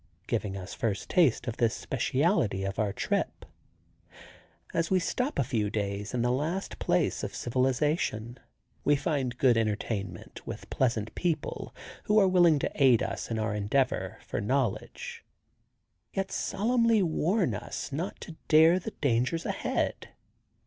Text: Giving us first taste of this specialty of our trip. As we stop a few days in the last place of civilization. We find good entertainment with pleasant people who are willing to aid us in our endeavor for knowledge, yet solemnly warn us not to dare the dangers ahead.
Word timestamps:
Giving 0.25 0.57
us 0.57 0.73
first 0.73 1.11
taste 1.11 1.45
of 1.47 1.57
this 1.57 1.75
specialty 1.75 2.63
of 2.63 2.79
our 2.79 2.91
trip. 2.91 3.45
As 4.73 4.89
we 4.89 4.97
stop 4.97 5.37
a 5.37 5.43
few 5.43 5.69
days 5.69 6.15
in 6.15 6.23
the 6.23 6.31
last 6.31 6.79
place 6.79 7.23
of 7.23 7.35
civilization. 7.35 8.39
We 8.83 8.95
find 8.95 9.37
good 9.37 9.57
entertainment 9.57 10.41
with 10.47 10.71
pleasant 10.71 11.13
people 11.13 11.75
who 12.05 12.19
are 12.19 12.27
willing 12.27 12.57
to 12.57 12.71
aid 12.83 13.03
us 13.03 13.29
in 13.29 13.37
our 13.37 13.53
endeavor 13.53 14.17
for 14.25 14.41
knowledge, 14.41 15.23
yet 16.13 16.31
solemnly 16.31 17.03
warn 17.03 17.53
us 17.53 17.91
not 17.91 18.19
to 18.21 18.37
dare 18.47 18.79
the 18.79 18.95
dangers 19.01 19.45
ahead. 19.45 20.07